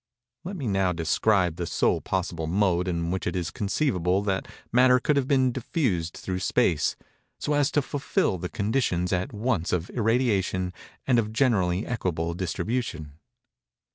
[0.43, 4.99] Let me now describe the sole possible mode in which it is conceivable that matter
[4.99, 6.95] could have been diffused through space,
[7.37, 10.73] so as to fulfil the conditions at once of irradiation
[11.05, 13.11] and of generally equable distribution.